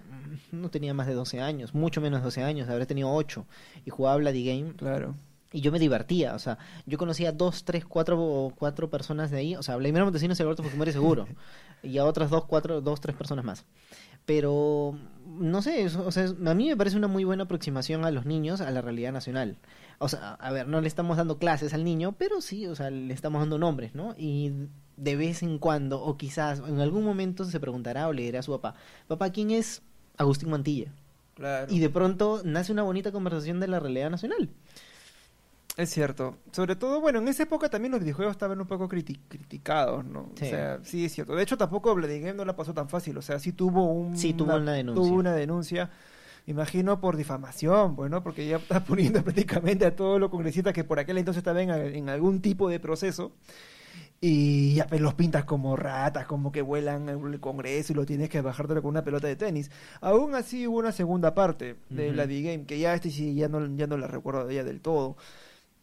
no 0.50 0.70
tenía 0.70 0.94
más 0.94 1.06
de 1.06 1.14
12 1.14 1.40
años, 1.40 1.74
mucho 1.74 2.00
menos 2.00 2.20
de 2.20 2.24
12 2.24 2.42
años, 2.42 2.68
habré 2.68 2.86
tenido 2.86 3.12
8 3.12 3.46
y 3.84 3.90
jugaba 3.90 4.16
Bloody 4.16 4.44
Game 4.46 4.74
Claro. 4.74 5.14
Y 5.54 5.60
yo 5.60 5.70
me 5.70 5.78
divertía, 5.78 6.34
o 6.34 6.38
sea, 6.38 6.56
yo 6.86 6.96
conocía 6.96 7.30
dos, 7.30 7.64
tres, 7.64 7.84
cuatro, 7.84 8.52
cuatro 8.56 8.88
personas 8.88 9.30
de 9.30 9.36
ahí, 9.36 9.54
o 9.54 9.62
sea, 9.62 9.76
Vladimir 9.76 10.02
Montesinos 10.02 10.40
y 10.40 10.42
Alberto 10.42 10.62
Fujimori 10.62 10.92
seguro, 10.92 11.28
y 11.82 11.98
a 11.98 12.06
otras 12.06 12.30
dos, 12.30 12.46
cuatro, 12.46 12.80
dos, 12.80 13.02
tres 13.02 13.14
personas 13.14 13.44
más. 13.44 13.66
Pero, 14.24 14.96
no 15.26 15.62
sé, 15.62 15.86
o 15.86 16.10
sea, 16.12 16.26
a 16.46 16.54
mí 16.54 16.68
me 16.68 16.76
parece 16.76 16.96
una 16.96 17.08
muy 17.08 17.24
buena 17.24 17.44
aproximación 17.44 18.04
a 18.04 18.10
los 18.10 18.26
niños 18.26 18.60
a 18.60 18.70
la 18.70 18.80
realidad 18.80 19.12
nacional. 19.12 19.56
O 19.98 20.08
sea, 20.08 20.34
a 20.34 20.52
ver, 20.52 20.68
no 20.68 20.80
le 20.80 20.88
estamos 20.88 21.16
dando 21.16 21.38
clases 21.38 21.74
al 21.74 21.84
niño, 21.84 22.12
pero 22.18 22.40
sí, 22.40 22.66
o 22.66 22.74
sea, 22.74 22.90
le 22.90 23.12
estamos 23.12 23.40
dando 23.40 23.58
nombres, 23.58 23.94
¿no? 23.94 24.14
Y 24.16 24.52
de 24.96 25.16
vez 25.16 25.42
en 25.42 25.58
cuando, 25.58 26.02
o 26.02 26.16
quizás 26.16 26.60
en 26.60 26.80
algún 26.80 27.04
momento 27.04 27.44
se 27.44 27.60
preguntará 27.60 28.08
o 28.08 28.12
le 28.12 28.22
dirá 28.22 28.40
a 28.40 28.42
su 28.42 28.52
papá, 28.52 28.74
papá, 29.08 29.30
¿quién 29.30 29.50
es 29.50 29.82
Agustín 30.16 30.50
Mantilla? 30.50 30.92
Claro. 31.34 31.72
Y 31.72 31.78
de 31.78 31.88
pronto 31.88 32.42
nace 32.44 32.72
una 32.72 32.82
bonita 32.82 33.10
conversación 33.10 33.58
de 33.58 33.68
la 33.68 33.80
realidad 33.80 34.10
nacional. 34.10 34.50
Es 35.76 35.88
cierto. 35.90 36.36
Sobre 36.52 36.76
todo, 36.76 37.00
bueno, 37.00 37.18
en 37.20 37.28
esa 37.28 37.44
época 37.44 37.70
también 37.70 37.92
los 37.92 38.00
videojuegos 38.00 38.32
estaban 38.32 38.60
un 38.60 38.66
poco 38.66 38.88
criti- 38.88 39.20
criticados, 39.28 40.04
¿no? 40.04 40.30
Sí. 40.34 40.44
O 40.46 40.48
sea, 40.50 40.80
sí 40.82 41.04
es 41.06 41.12
cierto. 41.12 41.34
De 41.34 41.42
hecho, 41.42 41.56
tampoco 41.56 41.94
Bloody 41.94 42.20
Game 42.20 42.34
no 42.34 42.44
la 42.44 42.54
pasó 42.54 42.74
tan 42.74 42.88
fácil. 42.90 43.16
O 43.16 43.22
sea, 43.22 43.38
sí 43.38 43.52
tuvo 43.52 43.90
un... 43.90 44.16
Sí, 44.18 44.34
tuvo 44.34 44.54
una 44.56 44.72
denuncia. 44.74 45.02
Tuvo 45.02 45.18
una 45.18 45.34
denuncia. 45.34 45.90
Imagino 46.46 47.00
por 47.00 47.16
difamación, 47.16 47.94
bueno, 47.96 48.22
porque 48.22 48.46
ya 48.46 48.56
está 48.56 48.84
poniendo 48.84 49.22
prácticamente 49.24 49.86
a 49.86 49.96
todos 49.96 50.20
los 50.20 50.28
congresistas 50.28 50.74
que 50.74 50.84
por 50.84 50.98
aquel 50.98 51.16
entonces 51.16 51.38
estaban 51.38 51.70
en, 51.70 51.94
en 51.96 52.08
algún 52.10 52.42
tipo 52.42 52.68
de 52.68 52.78
proceso. 52.78 53.32
Y 54.20 54.74
ya 54.74 54.86
pues, 54.86 55.00
los 55.00 55.14
pintas 55.14 55.44
como 55.44 55.74
ratas, 55.74 56.26
como 56.26 56.52
que 56.52 56.62
vuelan 56.62 57.08
en 57.08 57.24
el 57.32 57.40
Congreso 57.40 57.92
y 57.92 57.96
lo 57.96 58.06
tienes 58.06 58.28
que 58.28 58.40
bajártelo 58.40 58.80
con 58.82 58.90
una 58.90 59.02
pelota 59.02 59.26
de 59.26 59.34
tenis. 59.36 59.70
Aún 60.00 60.34
así 60.36 60.66
hubo 60.68 60.78
una 60.78 60.92
segunda 60.92 61.34
parte 61.34 61.76
de 61.88 62.08
Ujú. 62.08 62.16
la 62.16 62.26
D-Game, 62.26 62.64
que 62.66 62.78
ya 62.78 62.94
este 62.94 63.10
sí 63.10 63.34
ya 63.34 63.48
no, 63.48 63.66
ya 63.74 63.86
no 63.88 63.96
la 63.96 64.06
recuerdo 64.06 64.46
de 64.46 64.54
ella 64.54 64.64
del 64.64 64.80
todo. 64.80 65.16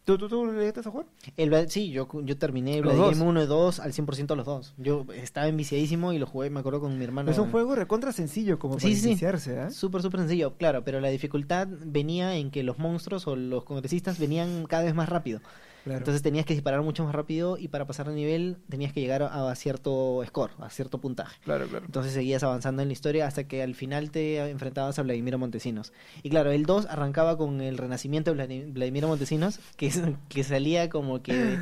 ¿Tú, 0.05 0.17
tú, 0.17 0.27
tú 0.27 0.45
le 0.47 0.53
llegaste 0.59 0.79
a 0.79 0.91
jugar? 0.91 1.05
El, 1.37 1.69
sí, 1.69 1.91
yo, 1.91 2.07
yo 2.23 2.37
terminé 2.37 2.77
Los 2.77 2.93
Bloody 2.93 2.97
dos. 2.97 3.19
Game 3.19 3.29
1 3.29 3.43
y 3.43 3.45
2 3.45 3.79
al 3.79 3.93
100% 3.93 4.35
los 4.35 4.45
dos. 4.45 4.73
Yo 4.77 5.05
estaba 5.13 5.47
enviciadísimo 5.47 6.13
y 6.13 6.17
lo 6.19 6.25
jugué, 6.25 6.49
me 6.49 6.61
acuerdo 6.61 6.79
con 6.79 6.97
mi 6.97 7.03
hermano. 7.03 7.29
Es 7.29 7.37
un 7.37 7.51
juego 7.51 7.75
recontra 7.75 8.11
sencillo 8.11 8.57
como 8.57 8.77
para 8.77 8.87
sí. 8.87 8.99
iniciarse, 9.07 9.65
¿eh? 9.65 9.71
Súper, 9.71 10.01
súper 10.01 10.21
sencillo, 10.21 10.55
claro, 10.57 10.83
pero 10.83 10.99
la 10.99 11.09
dificultad 11.09 11.67
venía 11.67 12.35
en 12.35 12.49
que 12.49 12.63
los 12.63 12.79
monstruos 12.79 13.27
o 13.27 13.35
los 13.35 13.63
congresistas 13.65 14.17
venían 14.17 14.65
cada 14.65 14.83
vez 14.83 14.95
más 14.95 15.09
rápido. 15.09 15.41
Claro. 15.89 15.98
Entonces 16.00 16.22
tenías 16.22 16.46
que 16.46 16.53
disparar 16.53 16.81
mucho 16.81 17.03
más 17.03 17.13
rápido 17.13 17.58
y 17.58 17.67
para 17.67 17.86
pasar 17.86 18.08
de 18.08 18.15
nivel 18.15 18.58
tenías 18.69 18.93
que 18.93 19.01
llegar 19.01 19.24
a, 19.24 19.50
a 19.50 19.55
cierto 19.55 20.22
score, 20.25 20.51
a 20.60 20.69
cierto 20.69 21.00
puntaje. 21.00 21.38
claro, 21.43 21.67
claro. 21.67 21.86
Entonces 21.86 22.13
seguías 22.13 22.43
avanzando 22.43 22.81
en 22.81 22.88
la 22.89 22.93
historia 22.93 23.25
hasta 23.27 23.46
que 23.46 23.62
al 23.63 23.75
final 23.75 24.12
te 24.12 24.38
enfrentabas 24.50 24.98
a 25.00 25.03
Vladimiro 25.03 25.38
Montesinos. 25.38 25.91
Y 26.24 26.29
claro, 26.29 26.51
el 26.51 26.65
2 26.65 26.86
arrancaba 26.88 27.38
con 27.38 27.62
el 27.62 27.77
renacimiento 27.77 28.34
de 28.34 28.38
Vladi- 28.43 28.72
Vladimiro 28.74 29.08
Montesinos, 29.08 29.60
que, 29.77 29.91
salía 30.43 30.89
como 30.89 31.22
que 31.22 31.34
de, 31.34 31.60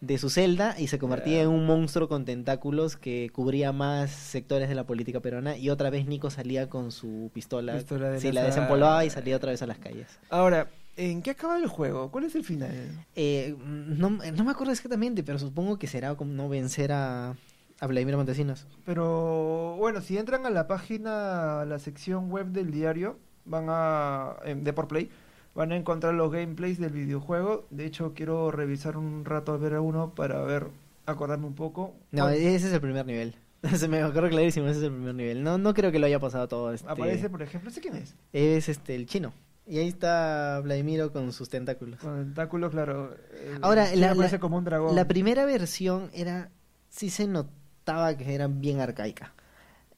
de 0.00 0.18
su 0.18 0.30
celda 0.30 0.74
y 0.78 0.86
se 0.86 0.98
convertía 0.98 1.42
en 1.42 1.48
un 1.48 1.66
monstruo 1.66 2.08
con 2.08 2.24
tentáculos 2.24 2.96
que 2.96 3.30
cubría 3.32 3.72
más 3.72 4.10
sectores 4.10 4.68
de 4.68 4.74
la 4.74 4.84
política 4.84 5.20
peruana. 5.20 5.56
Y 5.56 5.70
otra 5.70 5.90
vez 5.90 6.06
Nico 6.06 6.30
salía 6.30 6.68
con 6.68 6.90
su 6.92 7.30
pistola, 7.34 7.74
Pistola 7.74 8.10
de 8.10 8.20
sí, 8.20 8.32
la 8.32 8.42
lanza- 8.42 8.46
desempolvaba 8.56 9.04
y 9.04 9.10
salía 9.10 9.36
otra 9.36 9.50
vez 9.52 9.62
a 9.62 9.66
las 9.66 9.78
calles. 9.78 10.18
Ahora, 10.30 10.68
¿en 11.00 11.22
qué 11.22 11.30
acaba 11.30 11.56
el 11.56 11.66
juego? 11.66 12.10
¿Cuál 12.10 12.24
es 12.24 12.34
el 12.34 12.44
final? 12.44 12.70
Eh, 13.14 13.56
no, 13.64 14.10
no 14.10 14.44
me 14.44 14.50
acuerdo 14.50 14.72
exactamente, 14.72 15.22
pero 15.22 15.38
supongo 15.38 15.78
que 15.78 15.86
será 15.86 16.14
como 16.14 16.32
no 16.32 16.48
vencer 16.48 16.92
a, 16.92 17.34
a 17.80 17.86
Vladimiro 17.86 18.18
Montesinos. 18.18 18.66
Pero 18.84 19.76
bueno, 19.78 20.02
si 20.02 20.18
entran 20.18 20.44
a 20.44 20.50
la 20.50 20.66
página, 20.66 21.62
a 21.62 21.64
la 21.64 21.78
sección 21.78 22.30
web 22.30 22.48
del 22.48 22.70
diario, 22.70 23.18
van 23.44 23.66
a 23.68 24.36
en 24.44 24.62
de 24.62 24.72
por 24.72 24.88
Play, 24.88 25.10
van 25.54 25.72
a 25.72 25.76
encontrar 25.76 26.14
los 26.14 26.30
gameplays 26.30 26.78
del 26.78 26.92
videojuego. 26.92 27.66
De 27.70 27.86
hecho, 27.86 28.12
quiero 28.14 28.50
revisar 28.50 28.96
un 28.96 29.24
rato 29.24 29.52
a 29.52 29.56
ver 29.56 29.74
a 29.74 29.80
uno 29.80 30.14
para 30.14 30.42
ver, 30.42 30.68
acordarme 31.06 31.46
un 31.46 31.54
poco. 31.54 31.94
No, 32.12 32.28
ese 32.28 32.68
es 32.68 32.72
el 32.72 32.80
primer 32.80 33.06
nivel. 33.06 33.34
Se 33.74 33.88
me 33.88 34.02
acuerdo 34.02 34.28
clarísimo, 34.28 34.66
ese 34.68 34.78
es 34.78 34.84
el 34.84 34.92
primer 34.92 35.14
nivel. 35.14 35.42
No, 35.42 35.56
no 35.56 35.72
creo 35.72 35.90
que 35.90 35.98
lo 35.98 36.06
haya 36.06 36.20
pasado 36.20 36.46
todo. 36.48 36.72
Este... 36.72 36.88
aparece, 36.90 37.30
por 37.30 37.42
ejemplo, 37.42 37.70
¿sé 37.70 37.80
quién 37.80 37.96
es? 37.96 38.14
Es 38.32 38.68
este 38.68 38.94
el 38.94 39.06
chino. 39.06 39.32
Y 39.70 39.78
ahí 39.78 39.86
está 39.88 40.60
Vladimiro 40.64 41.12
con 41.12 41.32
sus 41.32 41.48
tentáculos. 41.48 42.00
Con 42.00 42.16
tentáculos, 42.24 42.70
claro. 42.72 43.14
eh, 43.32 43.58
Ahora, 43.62 43.94
la, 43.94 44.38
como 44.40 44.56
un 44.58 44.64
dragón. 44.64 44.96
la 44.96 45.06
primera 45.06 45.44
versión 45.44 46.10
era. 46.12 46.50
Sí 46.88 47.08
se 47.08 47.28
notaba 47.28 48.16
que 48.16 48.34
era 48.34 48.48
bien 48.48 48.80
arcaica. 48.80 49.32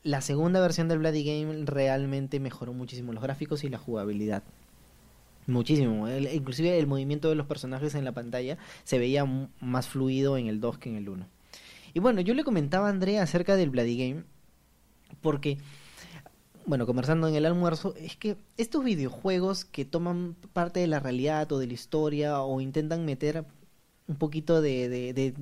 La 0.03 0.21
segunda 0.21 0.61
versión 0.61 0.89
del 0.89 0.99
Bloody 0.99 1.25
Game 1.25 1.65
realmente 1.65 2.39
mejoró 2.39 2.75
muchísimo 2.75 3.13
los 3.15 3.23
gráficos 3.23 3.65
y 3.65 3.71
la 3.71 3.79
jugabilidad. 3.79 4.43
Muchísimo. 5.47 6.07
El- 6.07 6.33
inclusive 6.35 6.79
el 6.79 6.87
movimiento 6.87 7.29
de 7.31 7.35
los 7.35 7.47
personajes 7.47 7.95
en 7.95 8.05
la 8.05 8.13
pantalla 8.13 8.59
se 8.85 8.99
veía 8.99 9.25
más 9.61 9.89
fluido 9.89 10.37
en 10.37 10.49
el 10.49 10.61
2 10.61 10.79
que 10.79 10.91
en 10.91 10.97
el 10.97 11.09
1. 11.09 11.27
Y 11.95 12.01
bueno, 12.01 12.21
yo 12.21 12.35
le 12.35 12.45
comentaba 12.45 12.89
a 12.89 12.91
Andrea 12.91 13.23
acerca 13.23 13.57
del 13.57 13.71
Bloody 13.71 13.97
Game 13.97 14.25
porque, 15.21 15.59
bueno, 16.65 16.87
conversando 16.87 17.29
en 17.29 17.35
el 17.35 17.47
almuerzo, 17.47 17.95
es 17.97 18.17
que 18.17 18.37
estos 18.57 18.85
videojuegos 18.85 19.65
que 19.65 19.85
toman 19.85 20.37
parte 20.53 20.81
de 20.81 20.87
la 20.87 21.01
realidad 21.01 21.51
o 21.53 21.59
de 21.59 21.67
la 21.67 21.73
historia 21.73 22.41
o 22.43 22.61
intentan 22.61 23.05
meter 23.05 23.45
un 24.07 24.17
poquito 24.17 24.61
de, 24.61 24.89
de, 24.89 25.35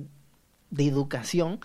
educación, 0.77 1.59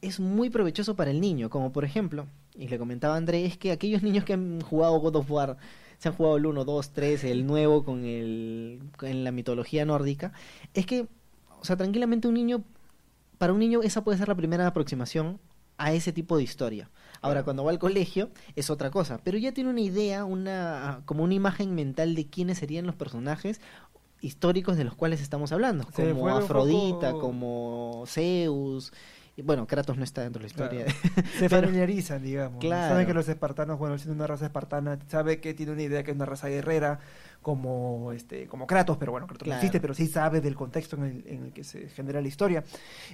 es 0.00 0.20
muy 0.20 0.50
provechoso 0.50 0.96
para 0.96 1.10
el 1.10 1.20
niño. 1.20 1.50
Como 1.50 1.72
por 1.72 1.84
ejemplo, 1.84 2.26
y 2.54 2.68
le 2.68 2.78
comentaba 2.78 3.16
André, 3.16 3.44
es 3.44 3.58
que 3.58 3.72
aquellos 3.72 4.02
niños 4.02 4.24
que 4.24 4.34
han 4.34 4.60
jugado 4.60 4.98
God 4.98 5.16
of 5.16 5.30
War, 5.30 5.56
se 5.98 6.08
han 6.08 6.14
jugado 6.14 6.36
el 6.36 6.46
1, 6.46 6.64
2, 6.64 6.90
3, 6.90 7.24
el 7.24 7.46
nuevo 7.46 7.84
con 7.84 8.04
el 8.04 8.80
en 9.02 9.24
la 9.24 9.32
mitología 9.32 9.84
nórdica, 9.84 10.32
es 10.74 10.86
que, 10.86 11.06
o 11.60 11.64
sea, 11.64 11.76
tranquilamente 11.76 12.28
un 12.28 12.34
niño, 12.34 12.64
para 13.38 13.52
un 13.52 13.58
niño 13.58 13.82
esa 13.82 14.04
puede 14.04 14.18
ser 14.18 14.28
la 14.28 14.34
primera 14.34 14.66
aproximación 14.66 15.38
a 15.78 15.92
ese 15.92 16.12
tipo 16.12 16.36
de 16.36 16.42
historia. 16.42 16.90
Ahora, 17.26 17.42
cuando 17.44 17.64
va 17.64 17.70
al 17.70 17.78
colegio 17.78 18.30
es 18.54 18.70
otra 18.70 18.90
cosa, 18.90 19.18
pero 19.22 19.36
ya 19.38 19.52
tiene 19.52 19.70
una 19.70 19.80
idea, 19.80 20.24
una 20.24 21.02
como 21.04 21.24
una 21.24 21.34
imagen 21.34 21.74
mental 21.74 22.14
de 22.14 22.26
quiénes 22.28 22.58
serían 22.58 22.86
los 22.86 22.94
personajes 22.94 23.60
históricos 24.20 24.76
de 24.76 24.84
los 24.84 24.94
cuales 24.94 25.20
estamos 25.20 25.52
hablando, 25.52 25.84
Se 25.94 26.10
como 26.10 26.28
Afrodita, 26.28 27.12
poco- 27.12 27.20
como 27.20 28.04
Zeus, 28.06 28.92
y 29.36 29.42
bueno, 29.42 29.66
Kratos 29.66 29.96
no 29.98 30.04
está 30.04 30.22
dentro 30.22 30.40
de 30.40 30.44
la 30.44 30.48
historia. 30.48 30.84
Claro. 30.86 31.28
Se 31.38 31.48
Pero- 31.48 31.62
familiarizan, 31.66 32.22
digamos. 32.22 32.58
Claro. 32.60 32.94
Saben 32.94 33.06
que 33.06 33.14
los 33.14 33.28
espartanos, 33.28 33.78
bueno, 33.78 33.98
siendo 33.98 34.14
una 34.14 34.26
raza 34.26 34.46
espartana, 34.46 34.98
sabe 35.08 35.40
que 35.40 35.52
tiene 35.54 35.72
una 35.72 35.82
idea 35.82 36.02
que 36.02 36.10
es 36.12 36.16
una 36.16 36.24
raza 36.26 36.48
guerrera, 36.48 37.00
como 37.42 38.10
este 38.12 38.46
como 38.48 38.66
Kratos, 38.66 38.96
pero 38.96 39.12
bueno, 39.12 39.26
Kratos 39.26 39.44
Claro. 39.44 39.56
no 39.58 39.60
existe, 39.60 39.80
pero 39.80 39.94
sí 39.94 40.06
sabe 40.08 40.40
del 40.40 40.56
contexto 40.56 40.96
en 40.96 41.04
el, 41.04 41.24
en 41.26 41.44
el 41.44 41.52
que 41.52 41.62
se 41.64 41.88
genera 41.90 42.20
la 42.20 42.26
historia. 42.28 42.64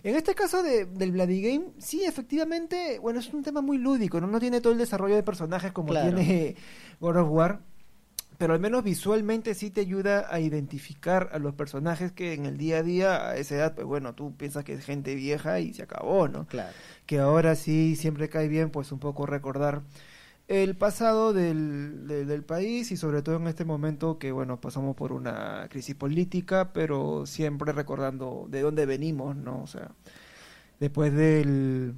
En 0.02 0.14
este 0.14 0.34
caso 0.34 0.62
de, 0.62 0.86
del 0.86 1.12
Bloody 1.12 1.42
Game, 1.42 1.66
sí, 1.78 2.04
efectivamente, 2.04 2.98
bueno, 3.00 3.20
es 3.20 3.32
un 3.34 3.42
tema 3.42 3.60
muy 3.60 3.76
lúdico, 3.78 4.20
¿no? 4.20 4.26
No 4.28 4.40
tiene 4.40 4.60
todo 4.60 4.72
el 4.72 4.78
desarrollo 4.78 5.16
de 5.16 5.22
personajes 5.22 5.72
como 5.72 5.92
tiene 5.92 6.56
God 7.00 7.16
of 7.16 7.28
War. 7.30 7.60
Pero 8.42 8.54
al 8.54 8.60
menos 8.60 8.82
visualmente 8.82 9.54
sí 9.54 9.70
te 9.70 9.82
ayuda 9.82 10.26
a 10.28 10.40
identificar 10.40 11.28
a 11.32 11.38
los 11.38 11.54
personajes 11.54 12.10
que 12.10 12.32
en 12.34 12.44
el 12.46 12.58
día 12.58 12.78
a 12.78 12.82
día, 12.82 13.28
a 13.30 13.36
esa 13.36 13.54
edad, 13.54 13.74
pues 13.76 13.86
bueno, 13.86 14.14
tú 14.16 14.36
piensas 14.36 14.64
que 14.64 14.72
es 14.74 14.84
gente 14.84 15.14
vieja 15.14 15.60
y 15.60 15.72
se 15.74 15.84
acabó, 15.84 16.26
¿no? 16.28 16.46
Claro. 16.48 16.74
que 17.06 17.18
ahora 17.20 17.54
sí 17.54 17.94
siempre 17.96 18.28
cae 18.28 18.48
bien 18.48 18.70
pues 18.70 18.90
un 18.92 18.98
poco 18.98 19.26
recordar 19.26 19.82
el 20.48 20.76
pasado 20.76 21.32
del, 21.32 22.06
de- 22.08 22.24
del 22.26 22.44
país 22.44 22.92
y 22.92 22.96
sobre 22.96 23.22
todo 23.22 23.36
en 23.36 23.46
este 23.48 23.64
momento 23.64 24.18
que 24.18 24.32
bueno 24.32 24.60
pasamos 24.60 24.96
por 24.96 25.12
una 25.12 25.68
crisis 25.70 25.94
política 25.94 26.72
pero 26.72 27.26
siempre 27.26 27.72
recordando 27.72 28.46
de 28.50 28.62
dónde 28.62 28.86
venimos 28.86 29.36
no 29.36 29.62
o 29.62 29.66
sea 29.68 29.92
después 30.80 31.12
del 31.14 31.94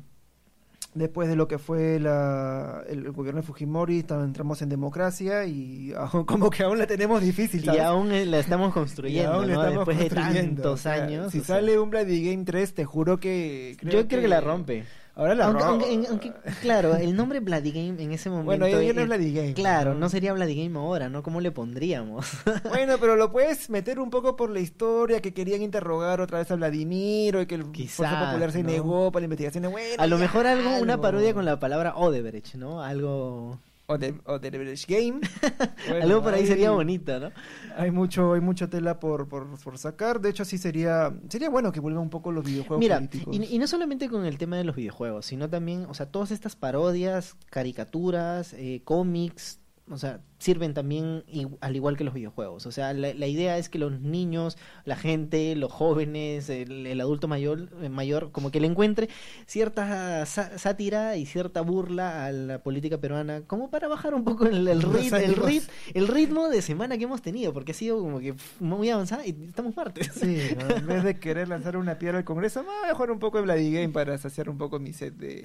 después 0.95 1.29
de 1.29 1.37
lo 1.37 1.49
que 1.49 1.59
fue 1.59 1.99
la, 2.01 2.83
el, 2.89 3.07
el 3.07 3.13
gobierno 3.13 3.41
de 3.41 3.47
Fujimori 3.47 4.05
entramos 4.09 4.63
en 4.63 4.69
democracia 4.69 5.45
y 5.45 5.93
aún- 5.97 6.25
como 6.25 6.51
que 6.51 6.63
aún 6.63 6.79
la 6.79 6.87
tenemos 6.87 7.21
difícil 7.21 7.63
Y 7.63 7.65
¿sabes? 7.67 7.81
aún 7.83 8.13
eh, 8.13 8.25
la 8.27 8.39
estamos 8.39 8.73
construyendo, 8.73 9.33
aún 9.33 9.47
¿no? 9.49 9.53
estamos 9.55 9.87
Después 9.87 9.99
de 9.99 10.11
tantos 10.15 10.73
o 10.73 10.77
sea, 10.83 10.93
años. 11.05 11.33
si 11.33 11.41
o 11.41 11.45
sea, 11.45 11.57
sale 11.57 11.79
un 11.79 11.91
Bloody 11.91 12.31
Game 12.31 12.45
3 12.45 12.75
te 12.75 12.85
juro 12.85 13.19
que 13.19 13.77
yo 13.83 14.07
creo 14.07 14.23
que 14.23 14.29
la 14.29 14.41
rompe. 14.41 14.85
Ahora 15.14 15.35
la 15.35 15.47
Aunque, 15.47 16.06
aunque- 16.09 16.33
claro, 16.61 16.97
el 16.97 17.14
nombre 17.16 17.40
Bloody 17.40 17.78
en 17.78 18.12
ese 18.12 18.30
momento. 18.30 18.47
Bueno, 18.47 18.68
ya 18.68 18.92
no 18.92 19.00
es 19.00 19.06
Bloody. 19.06 19.54
Claro, 19.54 19.94
no 19.94 20.09
sería 20.09 20.33
Bloody 20.33 20.71
ahora, 20.75 21.09
¿no? 21.09 21.23
¿Cómo 21.23 21.40
le 21.40 21.50
pondríamos? 21.50 22.26
Bueno, 22.68 22.97
pero 22.99 23.16
lo 23.16 23.30
puedes 23.30 23.71
meter 23.71 23.99
un 24.00 24.11
poco 24.11 24.37
por 24.37 24.50
la 24.50 24.61
historia, 24.61 25.21
que 25.21 25.33
querían 25.33 25.62
interrogar 25.62 26.21
otra 26.21 26.38
vez 26.38 26.50
a 26.50 26.56
Vladimiro 26.56 27.40
y 27.40 27.47
que 27.47 27.54
el 27.54 27.71
Quizás, 27.73 27.97
Fuerza 27.97 28.26
Popular 28.26 28.52
se 28.52 28.62
¿no? 28.62 28.71
negó 28.71 29.12
para 29.12 29.23
la 29.23 29.25
investigación. 29.26 29.71
Bueno, 29.71 29.94
A 29.99 30.06
lo 30.06 30.18
mejor 30.18 30.47
algo, 30.47 30.76
una 30.78 31.00
parodia 31.00 31.35
con 31.35 31.44
la 31.44 31.59
palabra 31.61 31.94
Odebrecht, 31.97 32.54
¿no? 32.54 32.83
Algo, 32.83 33.59
O 33.87 33.99
de, 33.99 34.14
o 34.25 34.38
de 34.38 34.50
Game. 34.88 35.21
Bueno, 35.88 36.05
algo 36.05 36.23
por 36.23 36.33
ahí 36.35 36.41
hay- 36.41 36.47
sería 36.47 36.71
bonito, 36.71 37.21
¿no? 37.21 37.31
Hay 37.76 37.91
mucho, 37.91 38.33
hay 38.33 38.41
mucha 38.41 38.69
tela 38.69 38.99
por, 38.99 39.29
por, 39.29 39.59
por 39.62 39.76
sacar. 39.79 40.21
De 40.21 40.31
hecho, 40.31 40.45
sí 40.47 40.57
sería, 40.57 41.12
sería 41.29 41.50
bueno 41.50 41.71
que 41.71 41.81
vuelvan 41.81 42.03
un 42.03 42.11
poco 42.11 42.33
los 42.33 42.45
videojuegos 42.45 42.79
Mira, 42.79 42.97
políticos. 42.97 43.37
y, 43.37 43.55
y 43.55 43.59
no 43.59 43.67
solamente 43.67 44.09
con 44.09 44.25
el 44.25 44.38
tema 44.38 44.57
de 44.57 44.64
los 44.64 44.75
videojuegos, 44.76 45.26
sino 45.26 45.50
también, 45.50 45.85
o 45.88 45.93
sea, 45.95 46.07
todas 46.07 46.31
estas 46.31 46.57
parodias, 46.57 47.37
caricaturas, 47.50 48.55
eh, 48.55 48.81
cómics, 48.85 49.61
o 49.91 49.99
sea, 49.99 50.21
sirven 50.38 50.73
también 50.73 51.25
al 51.61 51.76
igual 51.76 51.97
que 51.99 52.05
los 52.05 52.14
videojuegos. 52.14 52.64
O 52.67 52.73
sea, 52.73 52.93
la, 52.95 53.12
la 53.12 53.26
idea 53.26 53.59
es 53.59 53.69
que 53.69 53.79
los 53.79 54.00
niños, 54.00 54.57
la 54.87 54.97
gente, 54.97 55.55
los 55.57 55.71
jóvenes, 55.71 56.49
el, 56.49 56.87
el 56.87 57.00
adulto 57.00 57.29
mayor, 57.29 57.69
eh, 57.83 57.88
mayor, 57.91 58.31
como 58.33 58.50
que 58.50 58.61
le 58.61 58.67
encuentre 58.67 59.09
cierta 59.47 60.25
sátira 60.26 61.17
y 61.17 61.26
cierta 61.26 61.61
burla 61.61 62.25
a 62.26 62.33
la 62.33 62.62
política 62.62 62.99
peruana, 62.99 63.43
como 63.43 63.71
para 63.71 63.88
bajar 63.88 64.14
un 64.14 64.25
poco 64.25 64.47
el, 64.47 64.67
el, 64.69 64.83
rit- 64.93 65.12
el, 65.23 65.37
rit- 65.37 65.69
el 65.93 66.09
ritmo 66.09 66.49
de 66.49 66.62
semana 66.62 66.97
que 66.97 67.05
hemos 67.05 67.21
tenido, 67.23 67.53
porque 67.53 67.73
ha 67.73 67.75
sido 67.75 67.99
como 68.00 68.21
que 68.21 68.35
muy 68.61 68.88
avanzada 68.91 69.26
y 69.26 69.37
estamos 69.47 69.76
martes. 69.76 70.11
Sí, 70.14 70.38
¿no? 70.59 70.76
en 70.76 70.87
vez 70.87 71.05
de 71.05 71.19
querer 71.19 71.49
lanzar 71.49 71.76
una 71.76 71.99
piedra 71.99 72.19
al 72.19 72.25
Congreso, 72.25 72.64
voy 72.64 72.91
a 72.91 72.95
jugar 72.95 73.11
un 73.11 73.19
poco 73.19 73.37
de 73.38 73.45
Bloody 73.45 73.73
Game 73.73 73.91
para 73.91 74.17
saciar 74.19 74.49
un 74.49 74.57
poco 74.59 74.79
mi 74.79 74.93
set 74.95 75.14
de... 75.14 75.43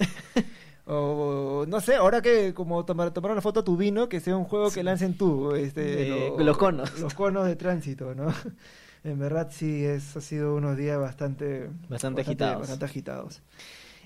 O 0.92 1.66
no 1.68 1.80
sé, 1.80 1.94
ahora 1.94 2.20
que 2.20 2.52
como 2.52 2.84
tomar, 2.84 3.12
tomar 3.12 3.30
una 3.30 3.40
foto 3.40 3.60
a 3.60 3.64
tu 3.64 3.76
vino, 3.76 4.08
que 4.08 4.18
sea 4.18 4.36
un 4.36 4.44
juego 4.44 4.70
que 4.72 4.82
lancen 4.82 5.16
tú, 5.16 5.54
este, 5.54 6.26
Eh, 6.28 6.32
los 6.38 6.56
conos. 6.58 6.98
Los 6.98 7.14
conos 7.14 7.46
de 7.46 7.56
tránsito, 7.56 8.14
¿no? 8.14 8.26
En 9.02 9.18
verdad 9.18 9.48
sí, 9.50 9.82
es, 9.82 10.14
ha 10.14 10.20
sido 10.20 10.54
unos 10.56 10.76
días 10.76 10.98
bastante... 10.98 11.70
Bastante 11.88 12.20
agitados. 12.20 12.60
Bastante 12.60 12.84
agitados. 12.84 13.40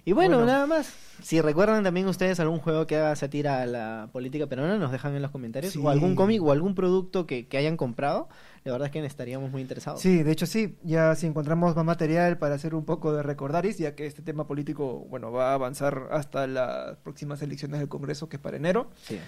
Y 0.05 0.12
bueno, 0.12 0.37
Bueno. 0.37 0.53
nada 0.53 0.67
más. 0.67 0.93
Si 1.21 1.41
recuerdan 1.41 1.83
también 1.83 2.07
ustedes 2.07 2.38
algún 2.38 2.61
juego 2.61 2.87
que 2.87 2.97
haga 2.99 3.17
sátira 3.17 3.62
a 3.62 3.67
la 3.67 4.09
política 4.12 4.47
peruana, 4.47 4.79
nos 4.79 4.93
dejan 4.93 5.17
en 5.17 5.23
los 5.23 5.33
comentarios. 5.33 5.73
Sí. 5.73 5.81
O 5.83 5.88
algún 5.88 6.14
cómic 6.14 6.41
o 6.43 6.53
algún 6.53 6.76
producto 6.76 7.26
que, 7.26 7.49
que 7.49 7.57
hayan 7.57 7.76
comprado. 7.76 8.29
La 8.64 8.73
verdad 8.73 8.87
es 8.87 8.92
que 8.92 9.04
estaríamos 9.04 9.50
muy 9.50 9.61
interesados. 9.61 10.00
Sí, 10.00 10.23
de 10.23 10.33
hecho 10.33 10.47
sí, 10.47 10.76
ya 10.83 11.14
si 11.16 11.26
encontramos 11.26 11.76
más 11.76 11.85
material 11.85 12.38
para 12.38 12.54
hacer 12.54 12.75
un 12.75 12.85
poco 12.87 13.12
de 13.12 13.23
recordaris, 13.23 13.76
ya 13.78 13.94
que 13.94 14.06
este 14.06 14.23
tema 14.23 14.47
político, 14.47 15.06
bueno, 15.11 15.30
va 15.30 15.50
a 15.50 15.54
avanzar 15.54 16.09
hasta 16.12 16.47
las 16.47 16.97
próximas 16.99 17.42
elecciones 17.42 17.78
del 17.80 17.88
Congreso, 17.90 18.28
que 18.28 18.37
es 18.37 18.42
para 18.42 18.56
enero. 18.56 18.90
Sí. 19.02 19.18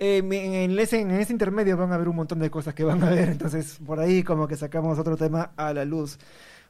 Eh, 0.00 0.18
en, 0.18 0.76
ese, 0.80 1.00
en 1.00 1.12
ese 1.12 1.32
intermedio 1.32 1.76
van 1.76 1.92
a 1.92 1.94
haber 1.94 2.08
un 2.08 2.16
montón 2.16 2.40
de 2.40 2.50
cosas 2.50 2.74
que 2.74 2.82
van 2.82 3.02
a 3.04 3.10
ver, 3.10 3.28
entonces 3.28 3.78
por 3.86 4.00
ahí 4.00 4.24
como 4.24 4.48
que 4.48 4.56
sacamos 4.56 4.98
otro 4.98 5.16
tema 5.16 5.52
a 5.56 5.72
la 5.72 5.84
luz. 5.84 6.18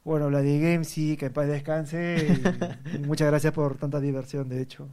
Bueno, 0.04 0.28
la 0.28 0.42
de 0.42 0.59
Game 0.59 0.85
sí, 0.85 1.16
que 1.16 1.26
en 1.26 1.33
paz 1.33 1.47
descanse. 1.47 2.26
y- 2.95 2.99
muchas 3.07 3.28
gracias 3.28 3.54
por 3.54 3.76
tanta 3.76 4.00
diversión, 4.00 4.49
de 4.50 4.61
hecho. 4.61 4.87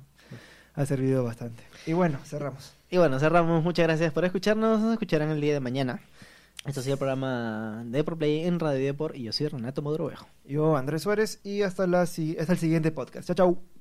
Ha 0.75 0.85
servido 0.85 1.25
bastante. 1.25 1.63
Y 1.85 1.91
bueno, 1.93 2.17
cerramos. 2.23 2.73
Y 2.89 2.97
bueno, 2.97 3.19
cerramos. 3.19 3.61
Muchas 3.63 3.88
gracias 3.88 4.13
por 4.13 4.23
escucharnos. 4.23 4.79
Nos 4.79 4.93
escucharán 4.93 5.29
el 5.31 5.41
día 5.41 5.53
de 5.53 5.59
mañana. 5.59 5.99
Esto 6.65 6.81
ha 6.81 6.83
sido 6.83 6.93
el 6.93 6.99
programa 6.99 7.83
de 7.85 8.03
ProPlay 8.03 8.45
en 8.45 8.59
Radio 8.59 8.85
Deport 8.85 9.15
y 9.15 9.23
yo 9.23 9.31
soy 9.31 9.47
Renato 9.47 9.81
Modrovejo. 9.81 10.27
Yo, 10.45 10.75
Andrés 10.75 11.03
Suárez, 11.03 11.39
y 11.43 11.61
hasta, 11.61 11.83
hasta 11.83 12.53
el 12.53 12.57
siguiente 12.57 12.91
podcast. 12.91 13.27
Chao, 13.27 13.35
chao. 13.35 13.78